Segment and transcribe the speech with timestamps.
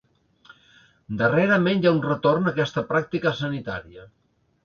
[1.19, 4.09] Darrerament hi ha un retorn a aquesta pràctica sanitària.